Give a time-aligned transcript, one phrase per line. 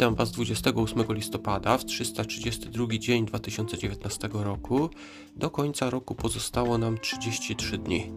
[0.00, 4.90] Witam Was 28 listopada w 332 dzień 2019 roku.
[5.36, 8.12] Do końca roku pozostało nam 33 dni.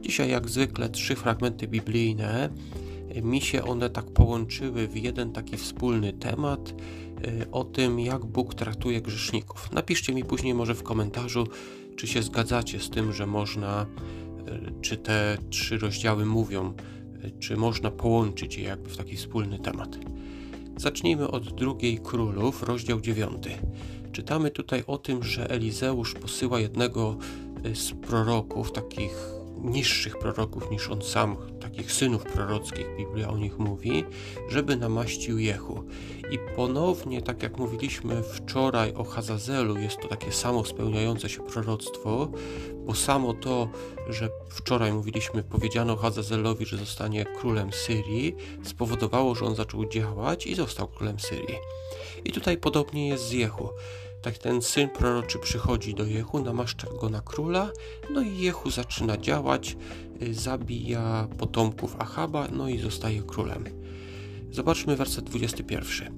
[0.00, 2.48] Dzisiaj, jak zwykle, trzy fragmenty biblijne.
[3.22, 6.74] Mi się one tak połączyły w jeden taki wspólny temat
[7.24, 9.72] e, o tym, jak Bóg traktuje grzeszników.
[9.72, 11.46] Napiszcie mi później może w komentarzu,
[11.96, 13.86] czy się zgadzacie z tym, że można,
[14.46, 16.74] e, czy te trzy rozdziały mówią,
[17.22, 19.98] e, czy można połączyć je jakby w taki wspólny temat.
[20.78, 23.32] Zacznijmy od drugiej królów, rozdział 9.
[24.12, 27.16] Czytamy tutaj o tym, że Elizeusz posyła jednego
[27.66, 33.58] y, z proroków, takich niższych proroków niż on sam, takich synów prorockich, Biblia o nich
[33.58, 34.04] mówi,
[34.48, 35.84] żeby namaścił Jehu.
[36.30, 42.28] I ponownie, tak jak mówiliśmy wczoraj o Hazazelu, jest to takie samo spełniające się proroctwo,
[42.86, 43.68] bo samo to,
[44.08, 50.54] że wczoraj mówiliśmy, powiedziano Hazazelowi, że zostanie królem Syrii, spowodowało, że on zaczął działać i
[50.54, 51.58] został królem Syrii.
[52.24, 53.68] I tutaj podobnie jest z Jehu.
[54.22, 57.70] Tak ten syn proroczy przychodzi do Jehu, namaszcza go na króla,
[58.10, 59.76] no i Jehu zaczyna działać,
[60.22, 63.64] y, zabija potomków Achaba, no i zostaje królem.
[64.50, 66.14] Zobaczmy werset 21.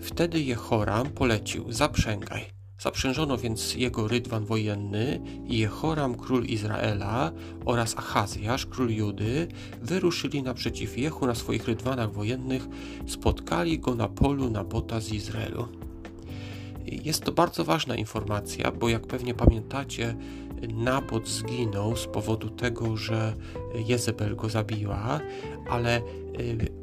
[0.00, 2.62] Wtedy Jehoram polecił, zaprzęgaj.
[2.78, 7.32] Zaprzężono więc jego rydwan wojenny i Jehoram, król Izraela
[7.64, 9.48] oraz Achazjasz, król Judy,
[9.82, 12.68] wyruszyli naprzeciw Jehu na swoich rydwanach wojennych,
[13.06, 15.81] spotkali go na polu Nabota z Izraelu.
[16.86, 20.16] Jest to bardzo ważna informacja, bo jak pewnie pamiętacie,
[20.68, 23.34] Nabot zginął z powodu tego, że
[23.74, 25.20] Jezebel go zabiła,
[25.70, 26.02] ale y,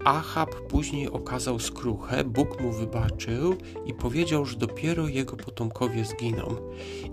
[0.05, 3.55] Achab później okazał skruchę, Bóg mu wybaczył
[3.85, 6.55] i powiedział, że dopiero jego potomkowie zginą.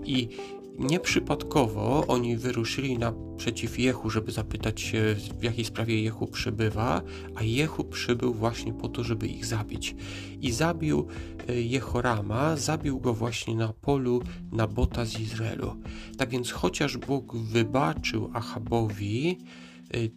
[0.05, 0.29] I
[0.77, 7.01] Nieprzypadkowo oni wyruszyli naprzeciw Jehu, żeby zapytać się, w jakiej sprawie Jehu przybywa,
[7.35, 9.95] a Jehu przybył właśnie po to, żeby ich zabić.
[10.41, 11.07] I zabił
[11.47, 14.21] e, Jehorama, zabił go właśnie na polu
[14.51, 15.75] Nabota z Izraelu.
[16.17, 19.37] Tak więc chociaż Bóg wybaczył Achabowi,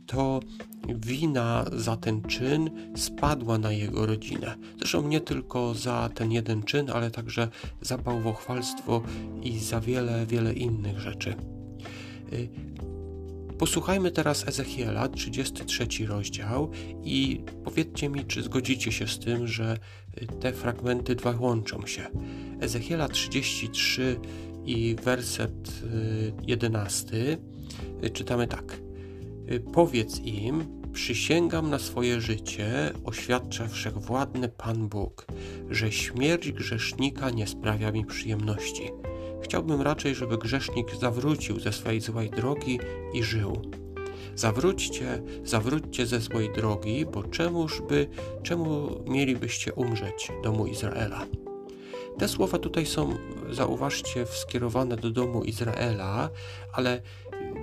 [0.07, 0.41] to
[0.89, 4.57] wina za ten czyn spadła na jego rodzinę.
[4.79, 7.49] Zresztą nie tylko za ten jeden czyn, ale także
[7.81, 9.03] za bałwochwalstwo
[9.43, 11.35] i za wiele, wiele innych rzeczy.
[12.33, 12.49] Y,
[13.59, 16.71] posłuchajmy teraz Ezechiela, 33 rozdział
[17.05, 19.79] i powiedzcie mi, czy zgodzicie się z tym, że
[20.23, 22.07] y, te fragmenty dwa łączą się.
[22.61, 24.21] Ezechiela 33
[24.65, 25.83] i werset
[26.43, 27.39] 11
[28.13, 28.90] czytamy tak.
[29.51, 35.27] Y, powiedz im, przysięgam na swoje życie, oświadcza wszechwładny Pan Bóg,
[35.71, 38.91] że śmierć grzesznika nie sprawia mi przyjemności.
[39.43, 42.81] Chciałbym raczej, żeby grzesznik zawrócił ze swojej złej drogi
[43.13, 43.63] i żył.
[44.35, 48.09] Zawróćcie, zawróćcie ze złej drogi, bo czemuż by,
[48.43, 51.27] czemu mielibyście umrzeć, domu Izraela?
[52.19, 53.17] Te słowa tutaj są,
[53.51, 56.31] zauważcie, skierowane do domu Izraela,
[56.73, 57.03] ale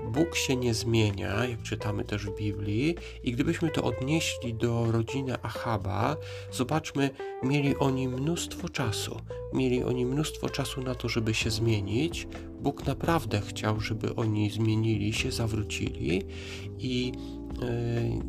[0.08, 5.36] Bóg się nie zmienia, jak czytamy też w Biblii, i gdybyśmy to odnieśli do rodziny
[5.42, 6.18] Achaba,
[6.52, 7.10] zobaczmy,
[7.44, 9.22] mieli oni mnóstwo czasu.
[9.54, 12.28] Mieli oni mnóstwo czasu na to, żeby się zmienić.
[12.62, 16.26] Bóg naprawdę chciał, żeby oni zmienili się, zawrócili,
[16.80, 17.12] i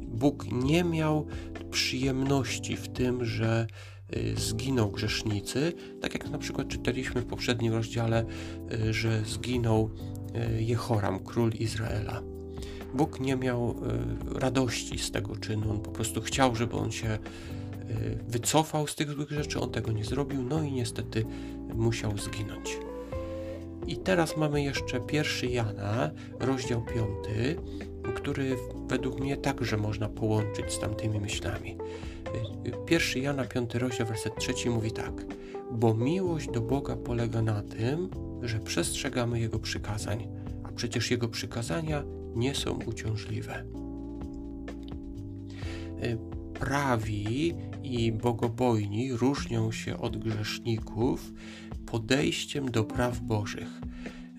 [0.09, 1.27] Bóg nie miał
[1.71, 3.67] przyjemności w tym, że
[4.11, 8.25] e, zginął grzesznicy, tak jak na przykład czytaliśmy w poprzednim rozdziale,
[8.71, 9.91] e, że zginął
[10.35, 12.23] E, Jehoram, król Izraela.
[12.95, 17.09] Bóg nie miał e, radości z tego czynu, on po prostu chciał, żeby on się
[17.09, 17.19] e,
[18.29, 21.25] wycofał z tych złych rzeczy, on tego nie zrobił, no i niestety
[21.75, 22.79] musiał zginąć.
[23.87, 27.07] I teraz mamy jeszcze pierwszy Jana, rozdział 5,
[28.13, 28.57] który
[28.89, 31.77] według mnie także można połączyć z tamtymi myślami.
[32.87, 35.25] Pierwszy Jana, 5 rozdział, werset 3 mówi tak.
[35.73, 38.11] Bo miłość do Boga polega na tym,
[38.43, 40.29] że przestrzegamy Jego przykazań,
[40.65, 42.05] a przecież Jego przykazania
[42.37, 43.65] nie są uciążliwe.
[46.61, 51.33] Prawi i bogobojni różnią się od grzeszników
[51.87, 53.81] podejściem do praw Bożych.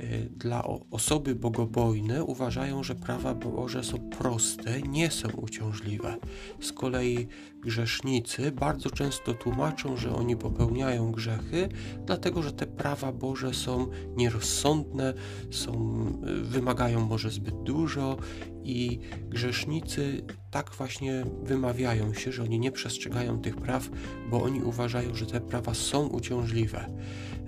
[0.03, 6.17] Y, dla osoby bogobojne uważają, że prawa Boże są proste, nie są uciążliwe.
[6.61, 7.27] Z kolei
[7.61, 11.69] grzesznicy bardzo często tłumaczą, że oni popełniają grzechy,
[12.05, 15.13] dlatego że te prawa Boże są nierozsądne,
[15.51, 15.71] są,
[16.27, 18.17] y, wymagają może zbyt dużo
[18.63, 18.99] i
[19.29, 23.89] grzesznicy tak właśnie wymawiają się, że oni nie przestrzegają tych praw,
[24.29, 26.85] bo oni uważają, że te prawa są uciążliwe.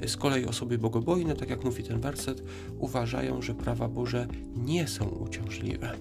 [0.08, 2.44] Z kolei osoby bogobojne, tak jak mówi ten werset,
[2.80, 5.92] uważają, że prawa Boże nie są uciążliwe.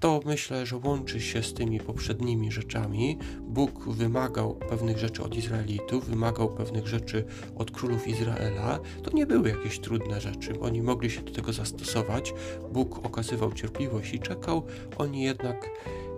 [0.00, 3.18] To myślę, że łączy się z tymi poprzednimi rzeczami.
[3.40, 7.24] Bóg wymagał pewnych rzeczy od Izraelitów, wymagał pewnych rzeczy
[7.56, 8.80] od królów Izraela.
[9.02, 12.34] To nie były jakieś trudne rzeczy, bo oni mogli się do tego zastosować.
[12.72, 14.62] Bóg okazywał cierpliwość i czekał,
[14.98, 15.70] oni jednak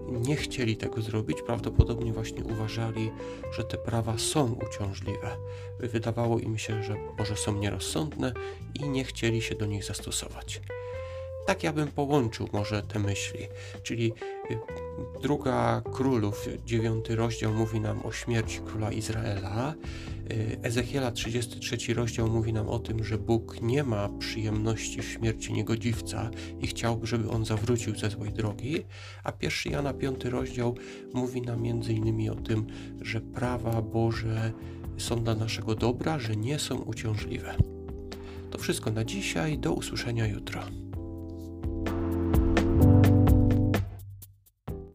[0.08, 3.10] nie chcieli tego zrobić, prawdopodobnie właśnie uważali,
[3.52, 5.36] że te prawa są uciążliwe.
[5.80, 8.32] Wydawało im się, że może są nierozsądne
[8.74, 10.60] i nie chcieli się do nich zastosować.
[11.46, 13.40] Tak ja bym połączył może te myśli,
[13.82, 14.12] czyli
[14.50, 14.58] y,
[15.22, 19.74] druga królów, dziewiąty rozdział mówi nam o śmierci króla Izraela,
[20.32, 25.52] y, Ezechiela 33 rozdział mówi nam o tym, że Bóg nie ma przyjemności w śmierci
[25.52, 26.30] niegodziwca
[26.60, 28.84] i chciałby, żeby on zawrócił ze złej drogi,
[29.24, 30.76] a pierwszy Jana 5 rozdział
[31.14, 32.66] mówi nam innymi o tym,
[33.00, 34.52] że prawa Boże
[34.98, 37.54] są dla naszego dobra, że nie są uciążliwe.
[38.50, 40.83] To wszystko na dzisiaj, do usłyszenia jutro.